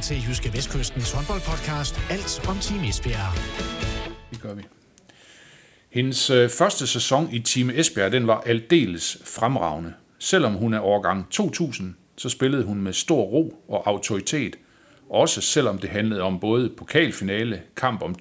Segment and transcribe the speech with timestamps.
[0.00, 3.32] til Jyske Vestkystens håndboldpodcast Alt om Team Esbjerg.
[4.30, 4.62] Det gør vi.
[5.90, 9.94] Hendes øh, første sæson i Team Esbjerg, den var aldeles fremragende.
[10.18, 14.56] Selvom hun er årgang 2000, så spillede hun med stor ro og autoritet.
[15.10, 18.14] Også selvom det handlede om både pokalfinale, kamp om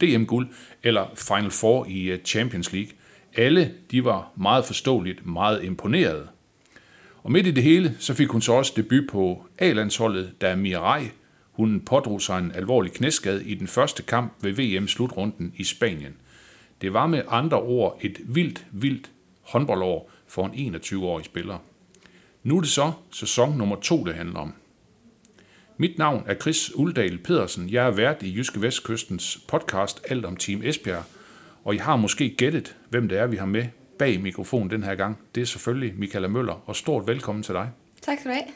[0.00, 0.48] DM-guld
[0.82, 2.90] eller Final Four i øh, Champions League.
[3.36, 6.28] Alle de var meget forståeligt meget imponerede.
[7.22, 11.10] Og midt i det hele, så fik hun så også debut på A-landsholdet, da Mirai,
[11.52, 16.16] hun pådrog sig en alvorlig knæskade i den første kamp ved VM-slutrunden i Spanien.
[16.80, 19.10] Det var med andre ord et vildt, vildt
[19.42, 21.58] håndboldår for en 21-årig spiller.
[22.42, 24.52] Nu er det så sæson nummer to, det handler om.
[25.76, 27.70] Mit navn er Chris Uldal Pedersen.
[27.70, 31.04] Jeg er vært i Jyske Vestkystens podcast Alt om Team Esbjerg.
[31.64, 33.66] Og I har måske gættet, hvem det er, vi har med
[34.00, 35.18] bag mikrofonen den her gang.
[35.34, 37.70] Det er selvfølgelig Michaela Møller, og stort velkommen til dig.
[38.02, 38.46] Tak skal du have.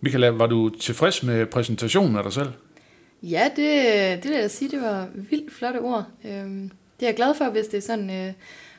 [0.00, 2.48] Michaela, var du tilfreds med præsentationen af dig selv?
[3.22, 6.06] Ja, det, det vil jeg sige, det var vildt flotte ord.
[6.24, 8.32] Øhm, det er jeg glad for, hvis det er sådan, øh,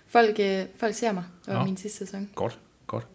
[0.08, 1.64] folk, øh, folk ser mig og ja.
[1.64, 2.30] min sidste sæson.
[2.36, 3.08] Godt, godt.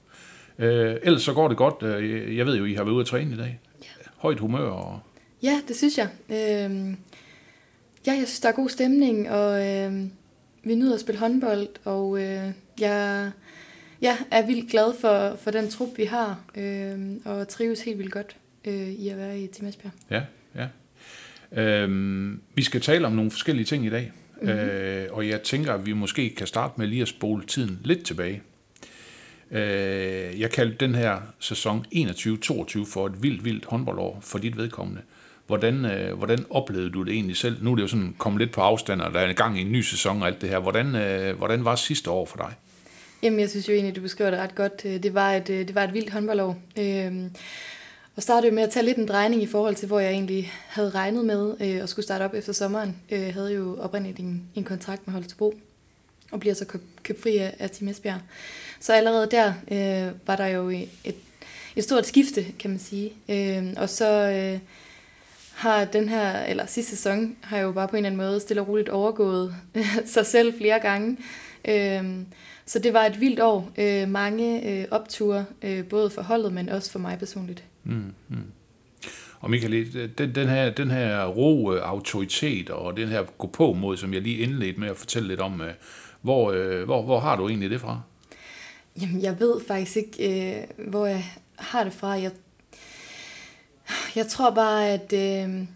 [0.59, 1.83] Øh, ellers så går det godt.
[1.83, 3.61] Øh, jeg ved jo, I har været ude at træne i dag.
[3.83, 3.89] Ja.
[4.17, 4.69] Højt humør.
[4.69, 5.01] Og...
[5.43, 6.09] Ja, det synes jeg.
[6.29, 6.97] Øhm,
[8.07, 9.93] ja, jeg synes, der er god stemning, og øh,
[10.67, 13.31] vi nyder at spille håndbold, og øh, jeg
[14.03, 18.13] ja, er vildt glad for, for den trup, vi har, øh, og trives helt vildt
[18.13, 19.93] godt øh, i at være i Team Esbjerg.
[20.11, 20.23] Ja,
[20.55, 20.69] ja.
[21.53, 24.59] Øhm, vi skal tale om nogle forskellige ting i dag, mm-hmm.
[24.59, 28.05] øh, og jeg tænker, at vi måske kan starte med lige at spole tiden lidt
[28.05, 28.43] tilbage.
[29.51, 35.03] Øh, jeg kaldte den her sæson 21-22 for et vildt, vildt håndboldår for dit vedkommende.
[35.47, 37.65] Hvordan, øh, hvordan oplevede du det egentlig selv?
[37.65, 39.61] Nu er det jo sådan kommet lidt på afstand, og der er en gang i
[39.61, 40.59] en ny sæson og alt det her.
[40.59, 42.55] Hvordan, øh, hvordan var sidste år for dig?
[43.23, 44.83] Jamen, jeg synes jo egentlig, du beskriver det ret godt.
[44.85, 46.59] Øh, det var et, øh, det var et vildt håndboldår.
[46.79, 47.13] Øh,
[48.17, 50.91] og startede med at tage lidt en drejning i forhold til, hvor jeg egentlig havde
[50.91, 52.97] regnet med øh, at skulle starte op efter sommeren.
[53.11, 55.55] Jeg havde jo oprindeligt en, en kontrakt med Holstebro,
[56.31, 58.21] og bliver så køb, købt fri af, af Team Esbjerg.
[58.81, 61.17] Så allerede der øh, var der jo et,
[61.77, 63.13] et stort skifte, kan man sige.
[63.29, 64.59] Øh, og så øh,
[65.57, 68.61] har den her, eller sidste sæson, har jo bare på en eller anden måde stille
[68.61, 69.55] og roligt overgået
[70.15, 71.17] sig selv flere gange.
[71.69, 72.05] Øh,
[72.67, 73.71] så det var et vildt år.
[73.79, 77.65] Øh, mange øh, opture, øh, både for holdet, men også for mig personligt.
[77.85, 78.37] Mm, mm.
[79.41, 83.97] Og Michael, den, den, her, den her ro, autoritet og den her gå på mod,
[83.97, 85.63] som jeg lige indledte med at fortælle lidt om,
[86.23, 86.53] hvor,
[86.85, 88.01] hvor, hvor har du egentlig det fra?
[89.01, 91.25] Jamen, jeg ved faktisk ikke, øh, hvor jeg
[91.57, 92.09] har det fra.
[92.09, 92.31] Jeg,
[94.17, 95.67] jeg tror bare, at, øh,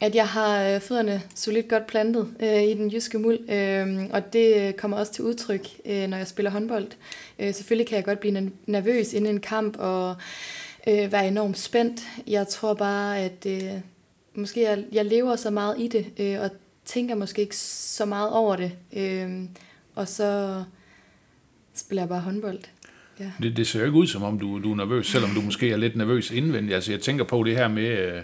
[0.00, 4.32] at jeg har øh, fødderne solidt godt plantet øh, i den jyske muld, øh, og
[4.32, 6.86] det øh, kommer også til udtryk, øh, når jeg spiller håndbold.
[7.38, 10.16] Øh, selvfølgelig kan jeg godt blive nervøs inden en kamp og
[10.86, 12.02] øh, være enormt spændt.
[12.26, 13.72] Jeg tror bare, at øh,
[14.34, 16.50] måske jeg, jeg lever så meget i det, øh, og
[16.84, 18.72] tænker måske ikke så meget over det.
[18.92, 19.42] Øh,
[19.94, 20.62] og så
[21.74, 22.60] spiller jeg bare håndbold.
[23.20, 23.30] Ja.
[23.42, 25.70] Det, det ser jo ikke ud, som om du, du er nervøs, selvom du måske
[25.70, 26.74] er lidt nervøs indvendigt.
[26.74, 28.22] Altså, jeg tænker på det her med, øh,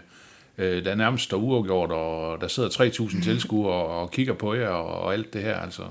[0.58, 4.54] øh der er nærmest står uafgjort, og der sidder 3.000 tilskuere og, og kigger på
[4.54, 5.56] jer og, og alt det her.
[5.56, 5.82] Altså,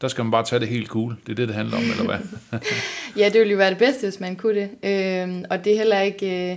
[0.00, 1.16] der skal man bare tage det helt cool.
[1.26, 2.60] Det er det, det handler om, eller hvad?
[3.20, 4.70] ja, det ville jo være det bedste, hvis man kunne det.
[4.82, 6.50] Øh, og det er heller ikke...
[6.52, 6.56] Øh,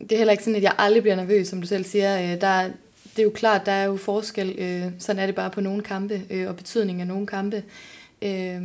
[0.00, 2.22] det er heller ikke sådan, at jeg aldrig bliver nervøs, som du selv siger.
[2.22, 2.62] Øh, der,
[3.18, 4.54] det er jo klart, der er jo forskel.
[4.58, 7.62] Øh, sådan er det bare på nogle kampe, øh, og betydning af nogle kampe.
[8.22, 8.62] Øh,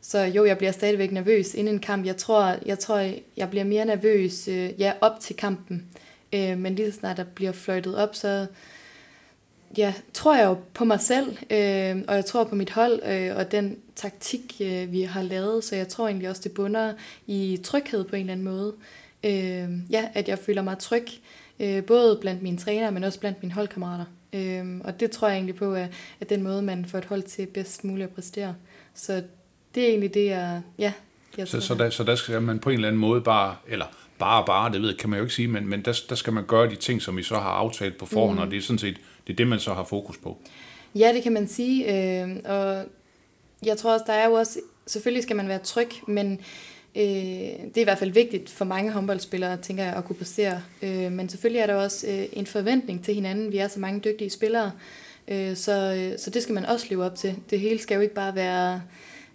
[0.00, 2.06] så jo, jeg bliver stadigvæk nervøs inden en kamp.
[2.06, 5.86] Jeg tror, jeg, tror, jeg bliver mere nervøs øh, ja, op til kampen.
[6.32, 8.46] Øh, men lige så snart der bliver fløjtet op, så
[9.76, 13.36] ja, tror jeg jo på mig selv, øh, og jeg tror på mit hold, øh,
[13.36, 15.64] og den taktik, øh, vi har lavet.
[15.64, 16.92] Så jeg tror egentlig også, det bunder
[17.26, 18.74] i tryghed på en eller anden måde.
[19.24, 21.06] Øh, ja, at jeg føler mig tryg,
[21.60, 24.04] øh, både blandt mine trænere, men også blandt mine holdkammerater.
[24.32, 25.88] Øh, og det tror jeg egentlig på, at,
[26.20, 28.54] at den måde, man får et hold til bedst muligt at præstere.
[28.94, 29.22] Så
[29.74, 30.92] det er egentlig det, jeg, ja,
[31.38, 33.86] jeg så, så, der, så der skal man på en eller anden måde bare, eller
[34.18, 36.44] bare bare, det ved kan man jo ikke sige, men, men der, der skal man
[36.44, 38.42] gøre de ting, som vi så har aftalt på forhånd, mm.
[38.42, 38.96] og det er sådan set
[39.26, 40.38] det, er det, man så har fokus på.
[40.94, 41.84] Ja, det kan man sige,
[42.22, 42.84] øh, og
[43.64, 46.32] jeg tror også, der er jo også, selvfølgelig skal man være tryg, men
[46.96, 50.62] øh, det er i hvert fald vigtigt for mange håndboldspillere, tænker jeg, at kunne præstere.
[50.82, 53.52] Øh, men selvfølgelig er der også øh, en forventning til hinanden.
[53.52, 54.72] Vi er så mange dygtige spillere,
[55.28, 57.36] øh, så, øh, så det skal man også leve op til.
[57.50, 58.82] Det hele skal jo ikke bare være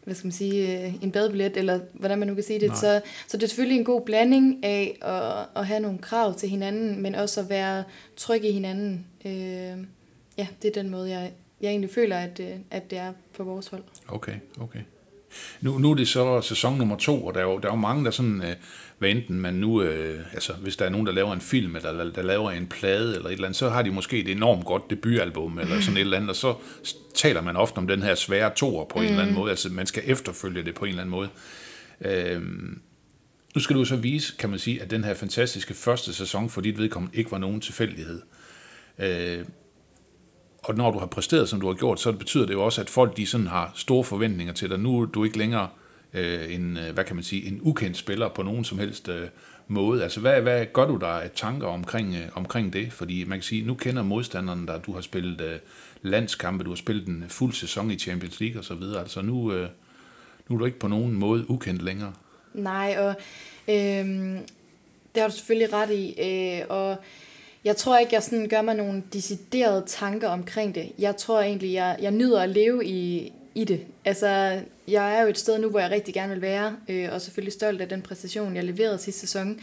[0.05, 2.77] hvad skal man sige, øh, en badebillet, eller hvordan man nu kan sige det.
[2.77, 6.49] Så, så det er selvfølgelig en god blanding af at, at have nogle krav til
[6.49, 7.83] hinanden, men også at være
[8.15, 9.05] tryg i hinanden.
[9.25, 9.31] Øh,
[10.37, 11.31] ja, det er den måde, jeg,
[11.61, 13.83] jeg egentlig føler, at, øh, at det er på vores hold.
[14.07, 14.79] Okay, okay.
[15.61, 17.79] Nu, nu er det så sæson nummer to, og der er jo, der er jo
[17.79, 18.55] mange, der sådan, øh,
[18.97, 22.11] hvad enten man nu, øh, altså hvis der er nogen, der laver en film, eller
[22.11, 24.89] der, laver en plade, eller et eller andet, så har de måske et enormt godt
[24.89, 26.55] debutalbum, eller sådan et eller andet, og så
[27.15, 29.05] taler man ofte om den her svære toer på mm.
[29.05, 31.29] en eller anden måde, altså man skal efterfølge det på en eller anden måde.
[32.01, 32.41] Øh,
[33.55, 36.61] nu skal du så vise, kan man sige, at den her fantastiske første sæson for
[36.61, 38.21] dit vedkommende ikke var nogen tilfældighed.
[38.99, 39.39] Øh,
[40.67, 42.89] og når du har præsteret, som du har gjort, så betyder det jo også, at
[42.89, 44.79] folk de sådan har store forventninger til dig.
[44.79, 45.67] Nu er du ikke længere
[46.13, 49.27] øh, en, øh, hvad kan man sige, en ukendt spiller på nogen som helst øh,
[49.67, 50.03] måde.
[50.03, 52.93] Altså, hvad, hvad gør du der af tanker omkring, øh, omkring det?
[52.93, 55.59] Fordi man kan sige, nu kender modstanderen dig, du har spillet øh,
[56.01, 58.83] landskampe, du har spillet en fuld sæson i Champions League osv.
[58.99, 59.69] Altså, nu, øh,
[60.47, 62.13] nu er du ikke på nogen måde ukendt længere.
[62.53, 63.15] Nej, og
[63.67, 64.05] øh,
[65.15, 66.15] det har du selvfølgelig ret i.
[66.21, 66.97] Øh, og
[67.65, 70.91] jeg tror ikke, jeg sådan gør mig nogle deciderede tanker omkring det.
[70.99, 73.79] Jeg tror egentlig, jeg, jeg nyder at leve i, i det.
[74.05, 77.21] Altså, jeg er jo et sted nu, hvor jeg rigtig gerne vil være, øh, og
[77.21, 79.59] selvfølgelig stolt af den præstation, jeg leverede sidste sæson.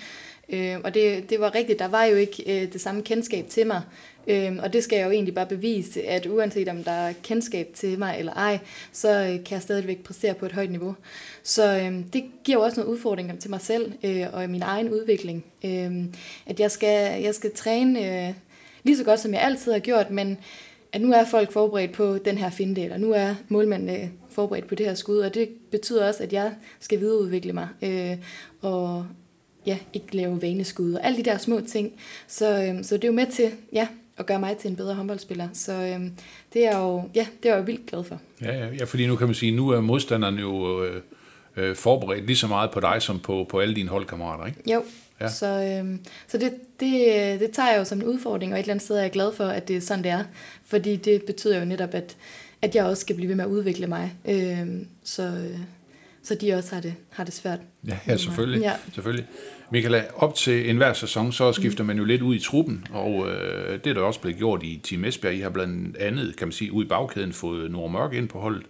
[0.49, 3.67] Øh, og det, det var rigtigt, der var jo ikke øh, det samme kendskab til
[3.67, 3.83] mig.
[4.27, 7.69] Øh, og det skal jeg jo egentlig bare bevise, at uanset om der er kendskab
[7.75, 8.59] til mig eller ej,
[8.93, 10.95] så øh, kan jeg stadigvæk præstere på et højt niveau.
[11.43, 14.91] Så øh, det giver jo også nogle udfordringer til mig selv øh, og min egen
[14.91, 15.45] udvikling.
[15.65, 16.05] Øh,
[16.47, 18.35] at jeg skal, jeg skal træne øh,
[18.83, 20.39] lige så godt, som jeg altid har gjort, men
[20.93, 24.75] at nu er folk forberedt på den her finte, eller nu er målmanden forberedt på
[24.75, 28.17] det her skud, og det betyder også, at jeg skal videreudvikle mig, øh,
[28.61, 29.07] og
[29.67, 31.93] ja, ikke lave vaneskud, og alle de der små ting.
[32.27, 34.95] Så, øh, så det er jo med til, ja, at gøre mig til en bedre
[34.95, 35.49] håndboldspiller.
[35.53, 36.01] Så øh,
[36.53, 38.21] det er jo, ja, det er jeg jo vildt glad for.
[38.43, 41.03] Ja, ja, ja, fordi nu kan man sige, nu er modstanderen jo øh,
[41.57, 44.73] øh, forberedt lige så meget på dig, som på, på alle dine holdkammerater, ikke?
[44.73, 44.85] Jo,
[45.21, 45.29] ja.
[45.29, 48.73] så, øh, så det, det, det tager jeg jo som en udfordring, og et eller
[48.73, 50.25] andet sted er jeg glad for, at det er sådan, det er.
[50.65, 52.17] Fordi det betyder jo netop, at,
[52.63, 54.15] at jeg også skal blive ved med at udvikle mig.
[54.29, 54.67] Øh,
[55.05, 55.59] så, øh,
[56.25, 57.59] så de også har det, har det svært.
[57.89, 58.61] Ja, ja selvfølgelig.
[58.61, 58.73] Ja.
[58.93, 59.27] selvfølgelig.
[59.71, 63.79] Michaela, op til enhver sæson, så skifter man jo lidt ud i truppen, og øh,
[63.85, 65.35] det er der også blevet gjort i Team Esbjerg.
[65.35, 68.39] I har blandt andet, kan man sige, ud i bagkæden fået Nord Mørk ind på
[68.39, 68.63] holdet.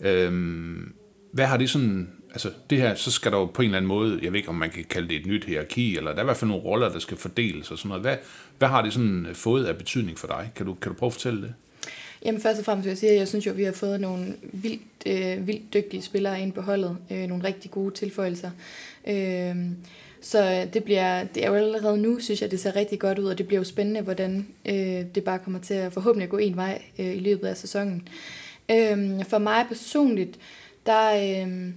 [0.00, 0.94] Øhm,
[1.32, 3.88] hvad har det sådan, altså det her, så skal der jo på en eller anden
[3.88, 6.22] måde, jeg ved ikke, om man kan kalde det et nyt hierarki, eller der er
[6.22, 8.02] i hvert fald nogle roller, der skal fordeles og sådan noget.
[8.02, 8.16] Hvad,
[8.58, 10.52] hvad har det sådan fået af betydning for dig?
[10.56, 11.54] Kan du, kan du prøve at fortælle det?
[12.24, 14.00] Jamen først og fremmest vil jeg sige, at jeg synes jo, at vi har fået
[14.00, 16.96] nogle vildt, øh, vildt dygtige spillere ind på holdet.
[17.10, 18.50] Øh, nogle rigtig gode tilføjelser.
[19.08, 19.56] Øh,
[20.20, 23.24] så det, bliver, det er jo allerede nu, synes jeg, det ser rigtig godt ud,
[23.24, 26.56] og det bliver jo spændende, hvordan øh, det bare kommer til at forhåbentlig gå en
[26.56, 28.08] vej øh, i løbet af sæsonen.
[28.70, 30.38] Øh, for mig personligt,
[30.86, 31.72] der øh,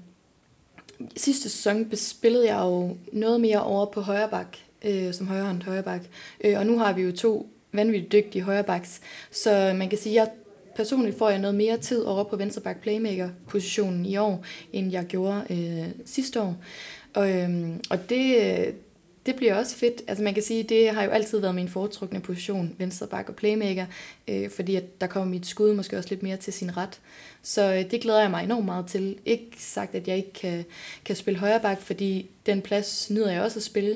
[1.15, 5.83] sidste sæson spillede jeg jo noget mere over på højre bak, øh, som højrehånd højre
[5.83, 6.01] bak.
[6.43, 9.01] Øh, og nu har vi jo to vanvittigt dygtige højrebacks,
[9.31, 10.33] så man kan sige, at jeg
[10.75, 15.05] personligt får jeg noget mere tid over på venstreback playmaker positionen i år, end jeg
[15.05, 16.55] gjorde øh, sidste år.
[17.13, 18.73] Og, øhm, og det, øh,
[19.25, 20.01] det bliver også fedt.
[20.07, 23.85] Altså man kan sige, det har jo altid været min foretrukne position, venstreback og playmaker,
[24.27, 26.99] øh, fordi at der kommer mit skud måske også lidt mere til sin ret.
[27.41, 29.17] Så øh, det glæder jeg mig enormt meget til.
[29.25, 30.65] Ikke sagt, at jeg ikke kan,
[31.05, 33.95] kan spille højreback, fordi den plads nyder jeg også at spille.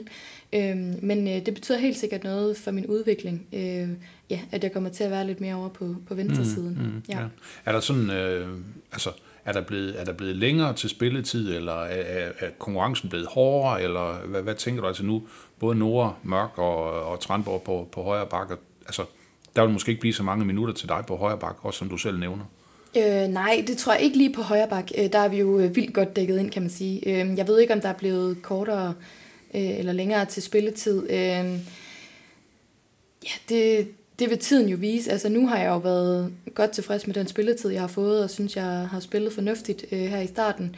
[0.53, 3.89] Øh, men øh, det betyder helt sikkert noget for min udvikling, øh,
[4.29, 6.77] ja, at jeg kommer til at være lidt mere over på, på venstre siden.
[6.79, 7.19] Mm, mm, ja.
[7.19, 7.27] Ja.
[7.65, 8.47] Er der sådan, øh,
[8.91, 9.09] altså
[9.45, 13.27] er der blevet, er der blevet længere til spilletid, eller er, er, er konkurrencen blevet
[13.27, 15.23] hårdere, eller hvad, hvad tænker du altså nu?
[15.59, 19.05] Både Nora, Mørk og, og Trandborg på, på højre bakke, altså
[19.55, 21.89] der vil måske ikke blive så mange minutter til dig på højre bakke, også som
[21.89, 22.43] du selv nævner.
[22.97, 24.91] Øh, nej, det tror jeg ikke lige på højre bak.
[24.97, 27.09] Øh, der er vi jo øh, vildt godt dækket ind, kan man sige.
[27.09, 28.93] Øh, jeg ved ikke, om der er blevet kortere øh,
[29.55, 31.09] Øh, eller længere til spilletid.
[31.09, 31.59] Øh,
[33.23, 33.87] ja, det,
[34.19, 35.11] det vil tiden jo vise.
[35.11, 38.29] Altså nu har jeg jo været godt tilfreds med den spilletid, jeg har fået, og
[38.29, 40.75] synes, jeg har spillet fornuftigt øh, her i starten.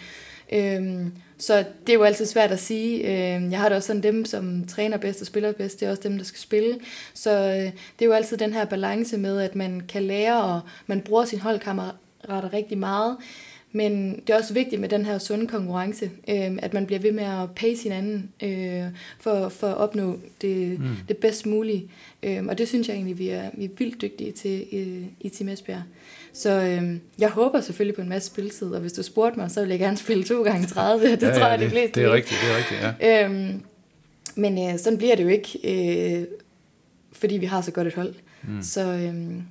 [0.51, 2.97] Øhm, så det er jo altid svært at sige.
[2.97, 5.89] Øhm, jeg har det også sådan, dem, som træner bedst og spiller bedst, det er
[5.89, 6.79] også dem, der skal spille.
[7.13, 10.61] Så øh, det er jo altid den her balance med, at man kan lære, og
[10.87, 13.17] man bruger sin holdkammerater rigtig meget.
[13.77, 17.11] Men det er også vigtigt med den her sunde konkurrence, øh, at man bliver ved
[17.11, 18.83] med at pace hinanden øh,
[19.19, 20.87] for, for at opnå det, mm.
[21.07, 21.87] det bedst mulige.
[22.23, 25.29] Øh, og det synes jeg egentlig, vi er, vi er vildt dygtige til i, i
[25.29, 25.81] Team Esbjerg.
[26.33, 29.61] Så øh, jeg håber selvfølgelig på en masse spilletid, og hvis du spurgte mig, så
[29.61, 31.07] vil jeg gerne spille to gange 30.
[31.11, 33.25] Det ja, tror jeg, det, det Det er rigtigt, det er rigtigt, ja.
[33.25, 33.61] Øhm,
[34.35, 36.25] men øh, sådan bliver det jo ikke, øh,
[37.11, 38.13] fordi vi har så godt et hold.
[38.43, 38.61] Mm.
[38.61, 38.81] Så...
[38.81, 39.41] Øh,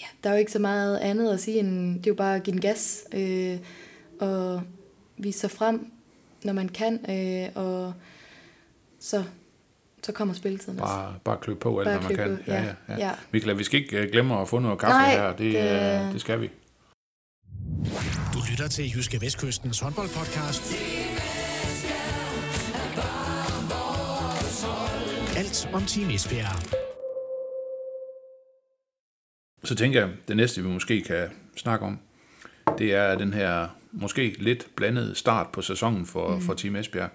[0.00, 2.36] ja, der er jo ikke så meget andet at sige, end det er jo bare
[2.36, 3.58] at give den gas øh,
[4.20, 4.62] og
[5.16, 5.92] vise sig frem,
[6.44, 7.94] når man kan, øh, og
[9.00, 9.24] så,
[10.02, 11.20] så kommer spilletiden bare, også.
[11.24, 12.36] Bare klø på alt, hvad man kan.
[12.36, 12.98] På, ja, ja, ja.
[12.98, 13.10] ja.
[13.32, 16.06] Michael, vi skal ikke øh, glemme at få noget kaffe Nej, her, det, det...
[16.06, 16.50] Øh, det skal vi.
[18.34, 20.74] Du lytter til Jyske Vestkystens håndboldpodcast.
[25.36, 26.85] Alt om Team Esbjerg.
[29.66, 31.98] Så tænker jeg, det næste vi måske kan snakke om,
[32.78, 36.40] det er den her måske lidt blandede start på sæsonen for, mm.
[36.40, 37.10] for Team Esbjerg.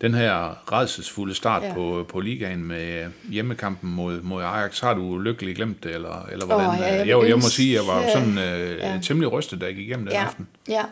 [0.00, 1.74] Den her redselsfulde start ja.
[1.74, 6.46] På, på ligaen med hjemmekampen mod, mod Ajax, har du lykkeligt glemt det, eller, eller
[6.46, 6.68] hvordan?
[6.68, 8.98] Åh, ja, jeg jeg, jeg, jeg må sige, at jeg var sådan øh, Ja.
[9.02, 10.48] temmelig rystet, da jeg gik igennem den ja, aften.
[10.68, 10.82] Ja,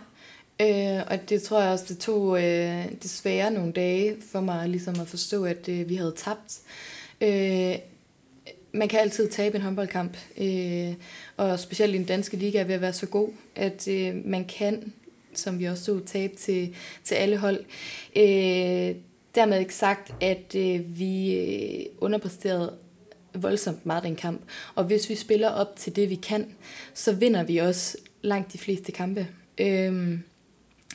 [0.60, 5.00] øh, og det tror jeg også, det tog øh, desværre nogle dage for mig ligesom
[5.00, 6.58] at forstå, at øh, vi havde tabt.
[7.20, 7.74] Øh,
[8.76, 10.94] man kan altid tabe en håndboldkamp, øh,
[11.36, 14.44] og specielt i den danske liga er ved at være så god, at øh, man
[14.44, 14.92] kan,
[15.34, 17.64] som vi også så, tabe til, til alle hold.
[18.16, 18.94] Øh,
[19.34, 22.74] dermed ikke sagt, at øh, vi øh, underpræsterede
[23.34, 24.40] voldsomt meget den kamp.
[24.74, 26.46] Og hvis vi spiller op til det, vi kan,
[26.94, 29.26] så vinder vi også langt de fleste kampe.
[29.58, 30.18] Øh,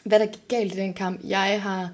[0.04, 1.92] hvad der gik galt i den kamp, jeg har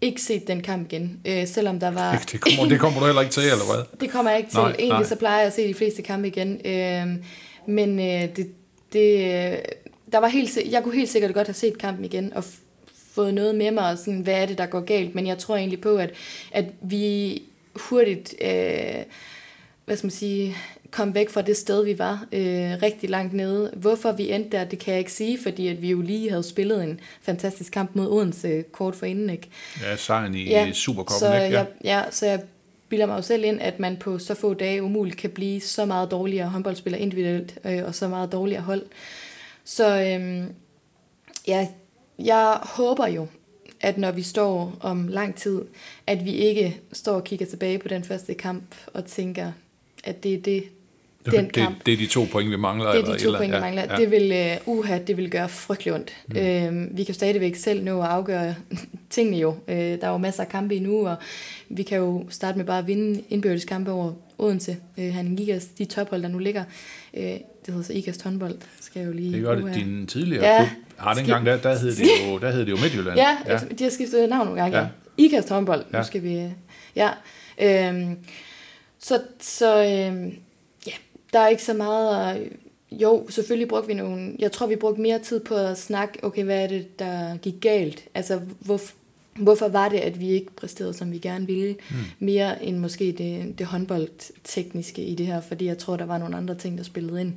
[0.00, 2.24] ikke set den kamp igen, øh, selvom der var...
[2.32, 3.84] Det kommer, det kommer du heller ikke til, eller hvad?
[4.00, 4.60] Det kommer jeg ikke til.
[4.60, 5.04] Nej, Egentlig nej.
[5.04, 6.60] så plejer jeg at se de fleste kampe igen.
[6.64, 7.22] Øhm,
[7.66, 8.50] men øh, det,
[8.92, 9.60] det,
[10.12, 12.44] der var helt, jeg kunne helt sikkert godt have set kampen igen og
[13.14, 15.14] fået noget med mig, og sådan, hvad er det, der går galt.
[15.14, 16.10] Men jeg tror egentlig på, at,
[16.52, 17.42] at vi
[17.74, 19.04] hurtigt øh,
[19.84, 20.56] hvad skal man sige,
[20.90, 23.70] kom væk fra det sted, vi var, øh, rigtig langt nede.
[23.76, 26.42] Hvorfor vi endte der, det kan jeg ikke sige, fordi at vi jo lige havde
[26.42, 29.48] spillet en fantastisk kamp mod Odense kort for inden, ikke?
[29.82, 31.56] Ja, sejren i Ja, Supercoppen, så ikke?
[31.56, 31.58] Ja.
[31.58, 32.40] Jeg, ja, så jeg
[32.88, 35.84] bilder mig jo selv ind, at man på så få dage umuligt kan blive så
[35.84, 38.82] meget dårligere håndboldspiller individuelt, øh, og så meget dårligere hold.
[39.64, 40.46] Så øhm,
[41.46, 41.68] ja,
[42.18, 43.26] jeg håber jo,
[43.80, 45.62] at når vi står om lang tid,
[46.06, 49.52] at vi ikke står og kigger tilbage på den første kamp og tænker,
[50.04, 50.64] at det er det,
[51.24, 51.86] den det, kamp.
[51.86, 52.92] det er de to point, vi mangler.
[52.92, 53.82] Det er eller, de to eller, point, vi ja, mangler.
[53.90, 53.96] Ja.
[53.96, 56.10] Det vil, uh, uha, det vil gøre frygtelig ondt.
[56.26, 56.88] Mm.
[56.88, 58.54] Uh, vi kan stadigvæk selv nå at afgøre
[59.10, 59.48] tingene jo.
[59.50, 61.16] Uh, der er jo masser af kampe endnu, og
[61.68, 64.76] vi kan jo starte med bare at vinde indbyrdes kampe over Odense.
[64.96, 66.64] Uh, han Gigas, de tophold, der nu ligger.
[67.14, 67.20] Uh,
[67.66, 69.32] det hedder så Ikast håndbold, skal jeg jo lige...
[69.32, 69.74] Det gør det.
[69.74, 70.58] Din tidligere Ja.
[70.58, 73.16] klub har dengang, der, der, hed det jo, der hed det jo Midtjylland.
[73.16, 74.78] Ja, ja, de har skiftet navn nogle gange.
[74.78, 74.86] Ja.
[75.16, 75.98] Ikast håndbold, ja.
[75.98, 76.48] Nu skal vi...
[76.96, 77.08] Ja,
[77.62, 78.16] øhm,
[78.98, 80.32] så, så øhm,
[81.32, 82.34] der er ikke så meget...
[82.34, 82.42] At,
[82.92, 84.36] jo, selvfølgelig brugte vi nogle...
[84.38, 87.54] Jeg tror, vi brugte mere tid på at snakke, okay, hvad er det, der gik
[87.60, 88.04] galt?
[88.14, 88.80] Altså, hvor,
[89.36, 91.76] hvorfor var det, at vi ikke præsterede, som vi gerne ville?
[91.90, 91.96] Mm.
[92.18, 96.36] Mere end måske det, det håndboldtekniske i det her, fordi jeg tror, der var nogle
[96.36, 97.32] andre ting, der spillede ind.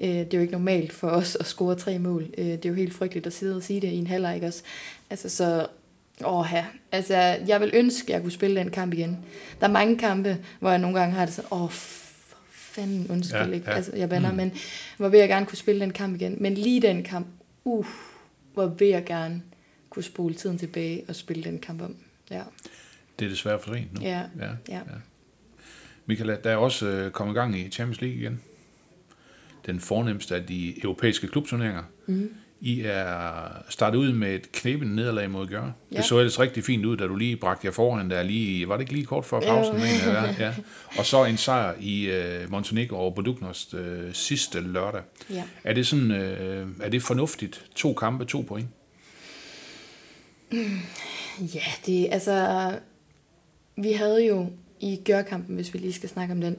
[0.00, 2.26] Øh, det er jo ikke normalt for os at score tre mål.
[2.38, 4.62] Øh, det er jo helt frygteligt at sidde og sige det i en halvleg også.
[5.10, 5.66] Altså, så
[6.24, 7.14] Åh ja, altså
[7.46, 9.18] jeg vil ønske, at jeg kunne spille den kamp igen.
[9.60, 11.70] Der er mange kampe, hvor jeg nogle gange har det sådan, åh,
[12.76, 13.70] fanden, undskyld, Ja, ja, ikke?
[13.70, 13.76] ja.
[13.76, 14.36] Altså, jeg bander, mm.
[14.36, 14.52] men
[14.96, 16.36] hvor vil jeg gerne kunne spille den kamp igen.
[16.40, 17.26] Men lige den kamp,
[17.64, 17.86] uh,
[18.54, 19.42] hvor vil jeg gerne
[19.90, 21.96] kunne spole tiden tilbage og spille den kamp om.
[22.30, 22.42] Ja,
[23.18, 24.00] Det er desværre for sent nu.
[24.00, 24.50] ja, ja.
[24.68, 24.80] ja.
[26.06, 28.40] Michael, der er også øh, kommet i gang i Champions League igen.
[29.66, 31.82] Den fornemmeste af de europæiske klubturneringer.
[32.06, 32.30] Mm.
[32.60, 35.70] I er startet ud med et knæbende nederlag mod Gør.
[35.92, 35.96] Ja.
[35.96, 38.74] Det så ellers rigtig fint ud, da du lige bragte jer foran der lige, var
[38.74, 39.74] det ikke lige kort før pausen?
[39.74, 39.80] Jo.
[39.80, 40.54] mener ja.
[40.98, 45.02] Og så en sejr i øh, Montenegro over Boduknost øh, sidste lørdag.
[45.30, 45.42] ja.
[45.64, 47.64] Er det sådan, øh, er det fornuftigt?
[47.74, 48.68] To kampe, to point?
[51.54, 52.72] Ja, det altså...
[53.78, 56.56] Vi havde jo i Gørkampen, hvis vi lige skal snakke om den,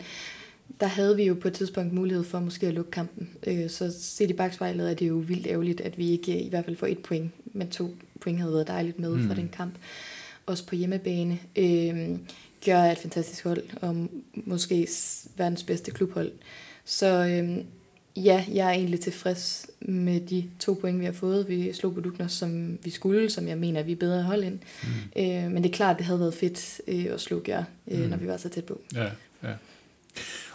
[0.80, 3.30] der havde vi jo på et tidspunkt mulighed for måske at lukke kampen.
[3.48, 6.66] Øh, Så set i bagspejlet er det jo vildt ærgerligt, at vi ikke i hvert
[6.66, 9.28] fald får et point, men to point havde været dejligt med mm.
[9.28, 9.74] for den kamp.
[10.46, 11.40] Også på hjemmebane.
[11.56, 12.10] Øh,
[12.66, 14.88] Gør et fantastisk hold, og måske
[15.38, 16.32] verdens bedste klubhold.
[16.86, 17.58] Så øh,
[18.26, 21.50] ja, jeg er egentlig tilfreds med de to point, vi har fået.
[21.50, 24.60] Vi slog Buduknos, som vi skulle, som jeg mener, vi er bedre hold end.
[24.84, 25.22] Mm.
[25.24, 28.10] Øh, men det er klart, det havde været fedt øh, at slå Gør, øh, mm.
[28.10, 28.82] når vi var så tæt på.
[28.96, 29.04] Ja,
[29.44, 29.54] ja.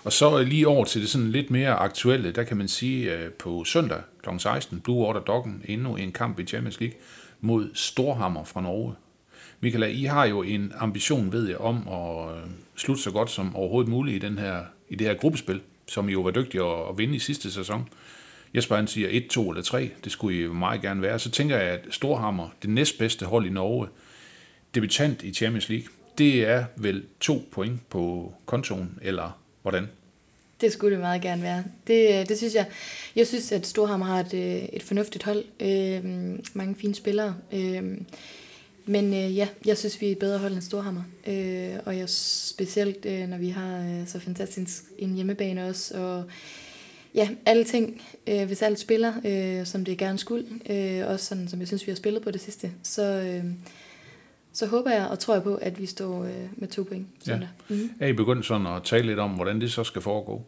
[0.05, 3.31] Og så lige over til det sådan lidt mere aktuelle, der kan man sige øh,
[3.31, 4.29] på søndag kl.
[4.39, 6.99] 16, Blue Order Doggen, endnu en kamp i Champions League
[7.41, 8.95] mod Storhammer fra Norge.
[9.61, 12.43] Michael, I har jo en ambition, ved jeg, om at øh,
[12.77, 16.13] slutte så godt som overhovedet muligt i, den her, i det her gruppespil, som I
[16.13, 17.89] jo var dygtige at, at vinde i sidste sæson.
[18.55, 21.19] Jesper han siger 1, 2 eller 3, det skulle I jo meget gerne være.
[21.19, 23.89] Så tænker jeg, at Storhammer, det næstbedste hold i Norge,
[24.75, 25.87] debutant i Champions League,
[26.19, 29.87] det er vel to point på kontoen, eller hvordan?
[30.61, 31.65] Det skulle det meget gerne være.
[31.87, 32.67] Det, øh, det synes jeg.
[33.17, 35.45] Jeg synes, at Storhammer har et, øh, et fornuftigt hold.
[35.61, 36.05] Øh,
[36.55, 37.35] mange fine spillere.
[37.53, 37.99] Øh,
[38.87, 41.03] men øh, ja, jeg synes, vi er et bedre hold end Storhammer.
[41.27, 45.95] Øh, og jeg specielt, øh, når vi har øh, så fantastisk en hjemmebane også.
[45.95, 46.25] Og
[47.15, 51.49] ja, alle ting, øh, hvis alt spiller, øh, som det gerne skulle, øh, også sådan,
[51.49, 53.45] som jeg synes, vi har spillet på det sidste, så, øh,
[54.53, 57.07] så håber jeg og tror jeg på, at vi står øh, med to point.
[57.27, 57.39] Ja.
[57.69, 57.91] Mm.
[58.01, 60.43] Er I begyndt sådan at tale lidt om, hvordan det så skal foregå?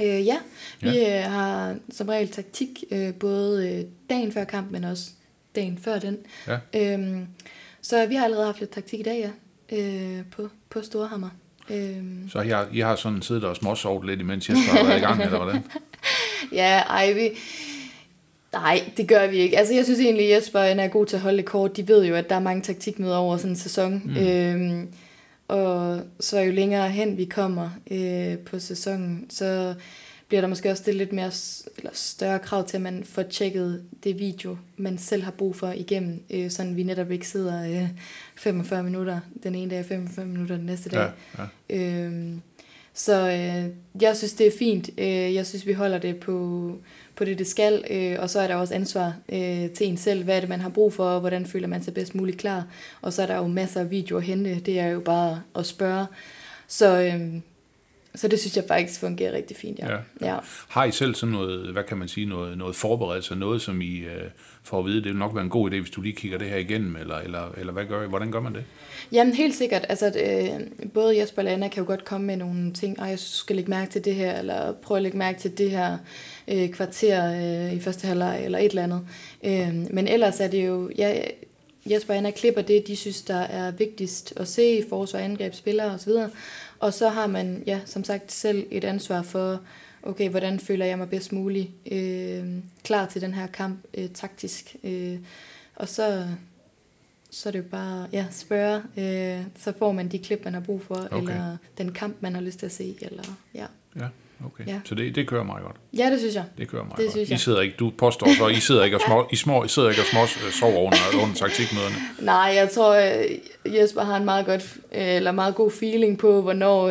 [0.00, 0.36] Øh, ja,
[0.80, 1.24] vi ja.
[1.24, 5.10] Øh, har som regel taktik, øh, både øh, dagen før kamp, men også
[5.56, 6.18] dagen før den.
[6.46, 6.58] Ja.
[6.74, 7.26] Øhm,
[7.82, 9.32] så vi har allerede haft lidt taktik i dag,
[9.72, 11.28] ja, øh, på, på Storhammer.
[11.70, 12.28] Øhm.
[12.28, 15.00] Så I har, I har sådan siddet og småsovet lidt, imens jeg har været i
[15.00, 15.64] gang, eller hvordan?
[16.52, 17.30] ja, ej, vi...
[18.52, 19.58] Nej, det gør vi ikke.
[19.58, 21.76] Altså, jeg synes egentlig, at Jesper er god til at holde det kort.
[21.76, 24.02] De ved jo, at der er mange taktikmøder over sådan en sæson.
[24.04, 24.16] Mm.
[24.16, 24.88] Øhm,
[25.48, 29.74] og så jo længere hen vi kommer øh, på sæsonen, så
[30.28, 31.30] bliver der måske også stillet lidt mere
[31.78, 35.72] eller større krav til, at man får tjekket det video, man selv har brug for
[35.76, 37.88] igennem, øh, sådan vi netop ikke sidder øh,
[38.36, 41.10] 45 minutter den ene dag, 45 minutter den næste dag.
[41.38, 42.06] Ja, ja.
[42.06, 42.32] Øh,
[42.94, 44.90] så øh, jeg synes, det er fint.
[44.98, 46.76] Øh, jeg synes, vi holder det på,
[47.16, 50.24] på det, det skal, øh, og så er der også ansvar øh, til en selv.
[50.24, 52.66] Hvad er det, man har brug for, og hvordan føler man sig bedst muligt klar?
[53.02, 54.60] Og så er der jo masser af videoer at hente.
[54.60, 56.06] Det er jo bare at spørge.
[56.68, 57.40] Så, øh,
[58.14, 59.90] så det synes jeg faktisk fungerer rigtig fint, ja.
[59.90, 59.98] ja.
[60.20, 60.38] ja.
[60.68, 63.98] Har I selv sådan noget, hvad kan man sige, noget, noget forberedelse, noget som I
[63.98, 64.30] øh,
[64.62, 66.48] får at vide, det vil nok være en god idé, hvis du lige kigger det
[66.48, 68.08] her igennem, eller, eller, eller hvad gør I?
[68.08, 68.64] Hvordan gør man det?
[69.12, 72.72] Jamen helt sikkert, altså øh, både Jesper og Anna kan jo godt komme med nogle
[72.72, 75.58] ting, og jeg skal lægge mærke til det her, eller prøve at lægge mærke til
[75.58, 75.98] det her
[76.48, 79.06] øh, kvarter øh, i første halvleg, eller et eller andet.
[79.44, 81.20] Øh, men ellers er det jo, ja,
[81.86, 85.54] Jesper og Anna klipper det, de synes, der er vigtigst at se i forsvar, angreb,
[85.54, 86.12] spillere osv.,
[86.82, 89.60] og så har man, ja, som sagt, selv et ansvar for,
[90.02, 94.76] okay, hvordan føler jeg mig bedst muligt øh, klar til den her kamp øh, taktisk.
[94.84, 95.18] Øh,
[95.76, 96.28] og så,
[97.30, 100.60] så er det jo bare ja, spørge, øh, så får man de klip, man har
[100.60, 101.18] brug for, okay.
[101.18, 102.96] eller den kamp, man har lyst til at se.
[103.00, 103.66] Eller, ja.
[103.96, 104.08] ja.
[104.46, 104.80] Okay, ja.
[104.84, 105.76] så det, det kører meget godt.
[105.98, 106.44] Ja, det synes jeg.
[106.58, 107.12] Det kører meget det godt.
[107.12, 107.36] Synes jeg.
[107.36, 109.88] I sidder ikke, du påstår så, I sidder ikke og, små, I små, I sidder
[109.88, 111.96] ikke og små, øh, sover under, under taktikmøderne.
[112.20, 116.42] Nej, jeg tror, øh, Jesper har en meget, godt, øh, eller meget god feeling på,
[116.42, 116.86] hvornår...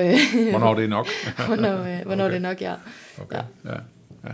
[0.49, 1.07] hvornår det er nok.
[1.47, 2.33] hvornår hvornår okay.
[2.33, 2.73] det er nok, ja.
[3.21, 3.37] Okay.
[3.65, 3.71] Ja.
[3.71, 3.77] ja.
[4.23, 4.33] ja.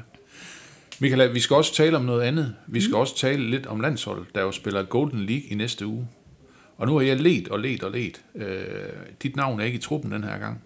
[1.00, 2.56] Michael, vi skal også tale om noget andet.
[2.68, 3.00] Vi skal mm.
[3.00, 6.08] også tale lidt om landsholdet, der jo spiller Golden League i næste uge.
[6.78, 8.22] Og nu har jeg let og let og let.
[8.36, 8.66] Øh,
[9.24, 10.62] dit navn er ikke i truppen den her gang.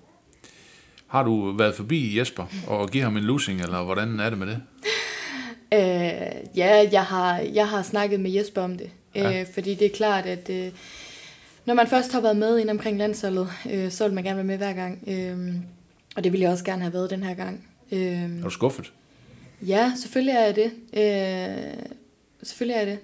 [1.12, 4.48] Har du været forbi Jesper og givet ham en losing, eller hvordan er det med
[4.48, 4.62] det?
[5.74, 8.90] Øh, ja, jeg har, jeg har snakket med Jesper om det.
[9.16, 9.42] Ja.
[9.42, 10.72] Øh, fordi det er klart, at øh,
[11.66, 14.46] når man først har været med ind omkring landsholdet, øh, så vil man gerne være
[14.46, 15.04] med hver gang.
[15.08, 15.56] Øh,
[16.16, 17.68] og det ville jeg også gerne have været den her gang.
[17.92, 18.94] Øh, er du skuffet?
[19.62, 20.72] Ja, selvfølgelig er jeg det.
[20.94, 21.74] Øh,
[22.44, 23.00] selvfølgelig er jeg det.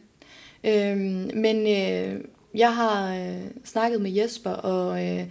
[0.63, 0.97] Øh,
[1.37, 2.21] men øh,
[2.55, 5.05] jeg har øh, snakket med Jesper, og...
[5.05, 5.23] Øh,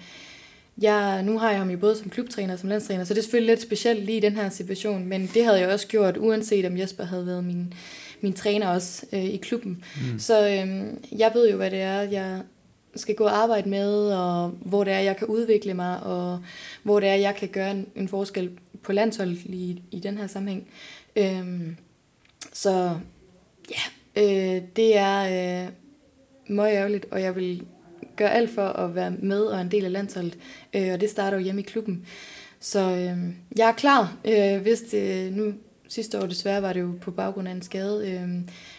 [0.79, 3.23] jeg, nu har jeg ham jo både som klubtræner og som landstræner, så det er
[3.23, 6.65] selvfølgelig lidt specielt lige i den her situation, men det havde jeg også gjort, uanset
[6.65, 7.75] om Jesper havde været min,
[8.21, 9.85] min træner også øh, i klubben.
[9.97, 10.19] Mm.
[10.19, 10.87] Så øh,
[11.19, 12.43] jeg ved jo, hvad det er, jeg
[12.97, 16.41] skal gå og arbejde med, og hvor det er, jeg kan udvikle mig, og
[16.83, 18.51] hvor det er, jeg kan gøre en, en forskel
[18.83, 20.69] på landsholdet i, i den her sammenhæng.
[21.17, 21.73] Øh,
[22.53, 22.99] så
[23.71, 23.83] ja,
[24.23, 25.71] øh, det er øh,
[26.49, 27.67] meget ærgerligt, og jeg vil
[28.17, 30.39] gør alt for at være med og en del af landsholdet,
[30.75, 32.07] øh, og det starter jo hjemme i klubben.
[32.61, 33.19] Så øh,
[33.59, 35.53] jeg er klar, øh, hvis det nu
[35.89, 38.29] sidste år desværre var det jo på baggrund af en skade, øh,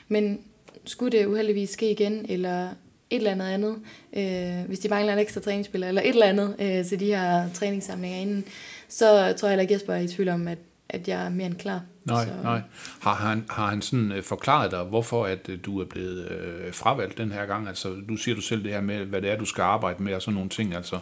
[0.07, 0.39] men
[0.85, 2.69] skulle det uheldigvis ske igen, eller
[3.09, 3.75] et eller andet andet,
[4.13, 7.49] øh, hvis de mangler en ekstra træningsspiller, eller et eller andet øh, til de her
[7.53, 8.45] træningssamlinger inden,
[8.89, 10.57] så tror jeg heller ikke, Jesper er i tvivl om, at
[10.89, 11.81] at jeg er mere end klar.
[12.07, 12.31] Nej, så.
[12.43, 12.61] nej.
[13.01, 16.29] Har han, har han sådan uh, forklaret dig, hvorfor at uh, du er blevet
[16.67, 17.67] uh, fravalgt den her gang?
[17.67, 20.13] Altså, nu siger du selv det her med, hvad det er, du skal arbejde med,
[20.13, 20.73] og sådan nogle ting.
[20.73, 20.99] Altså,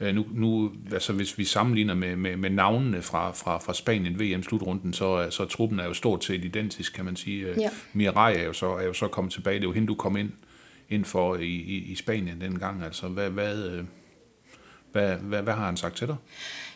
[0.00, 4.20] uh, nu, nu, altså, hvis vi sammenligner med, med, med navnene fra, fra, fra Spanien
[4.20, 7.60] VM-slutrunden, så, så truppen er jo stort set identisk, kan man sige.
[7.60, 7.68] Ja.
[7.92, 9.54] Mirai er jo, så, er jo så kommet tilbage.
[9.54, 10.30] Det er jo hende, du kom ind,
[10.88, 12.82] ind for i, i, i Spanien dengang.
[12.82, 13.84] Altså, hvad, hvad,
[14.92, 16.16] hvad, hvad, hvad har han sagt til dig?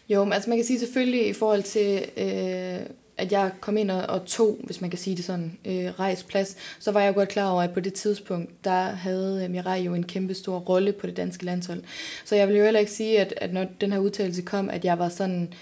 [0.08, 2.86] Jo, men altså man kan sige selvfølgelig i forhold til, øh,
[3.18, 6.56] at jeg kom ind og, og tog, hvis man kan sige det sådan, øh, rejsplads,
[6.78, 9.94] så var jeg godt klar over, at på det tidspunkt, der havde øh, Mirai jo
[9.94, 11.82] en kæmpe stor rolle på det danske landshold.
[12.24, 14.84] Så jeg vil jo heller ikke sige, at, at når den her udtalelse kom, at
[14.84, 15.52] jeg var sådan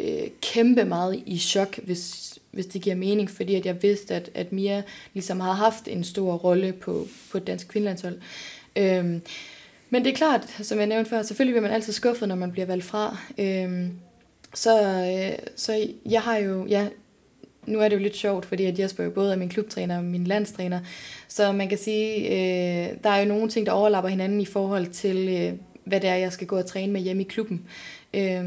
[0.00, 4.30] øh, kæmpe meget i chok, hvis, hvis det giver mening, fordi at jeg vidste, at,
[4.34, 8.18] at Mia ligesom har haft en stor rolle på, på et dansk kvindelandshold.
[8.76, 9.04] Øh,
[9.90, 12.52] men det er klart, som jeg nævnte før, selvfølgelig bliver man altid skuffet, når man
[12.52, 13.16] bliver valgt fra.
[13.38, 13.88] Øh,
[14.54, 16.88] så, øh, så jeg har jo, ja,
[17.66, 20.04] nu er det jo lidt sjovt, fordi at Jesper jo både er min klubtræner og
[20.04, 20.80] min landstræner.
[21.28, 24.86] Så man kan sige, øh, der er jo nogle ting, der overlapper hinanden i forhold
[24.86, 25.52] til, øh,
[25.84, 27.62] hvad det er, jeg skal gå og træne med hjemme i klubben.
[28.14, 28.44] Øh,